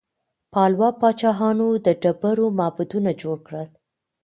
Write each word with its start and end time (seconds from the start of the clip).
پالوا 0.53 0.89
پاچاهانو 1.01 1.67
د 1.85 1.87
ډبرو 2.01 2.47
معبدونه 2.59 3.11
جوړ 3.21 3.37
کړل. 3.47 3.69